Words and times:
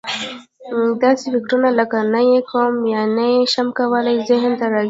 داسې 1.03 1.27
فکرونه 1.33 1.69
لکه: 1.79 1.99
نه 2.13 2.21
یې 2.31 2.39
کوم 2.51 2.73
یا 2.93 3.03
نه 3.17 3.25
یې 3.33 3.39
شم 3.53 3.67
کولای 3.77 4.15
ذهن 4.29 4.51
ته 4.59 4.65
راځي. 4.71 4.79